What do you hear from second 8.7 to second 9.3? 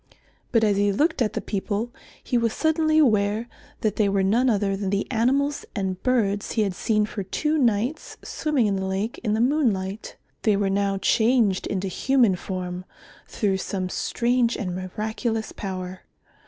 the lake